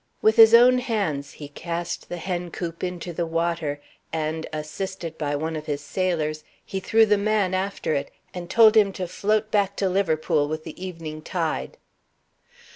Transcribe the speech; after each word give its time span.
With 0.19 0.35
his 0.35 0.55
own 0.55 0.79
hands 0.79 1.33
he 1.33 1.47
cast 1.47 2.09
the 2.09 2.17
hen 2.17 2.49
coop 2.49 2.83
into 2.83 3.13
the 3.13 3.27
water, 3.27 3.79
and 4.11 4.47
(assisted 4.51 5.15
by 5.15 5.35
one 5.35 5.55
of 5.55 5.67
his 5.67 5.79
sailors) 5.81 6.43
he 6.65 6.79
threw 6.79 7.05
the 7.05 7.19
man 7.19 7.53
after 7.53 7.93
it, 7.93 8.09
and 8.33 8.49
told 8.49 8.75
him 8.75 8.91
to 8.93 9.07
float 9.07 9.51
back 9.51 9.75
to 9.75 9.87
Liverpool 9.87 10.47
with 10.47 10.63
the 10.63 10.83
evening 10.83 11.21
tide." 11.21 11.77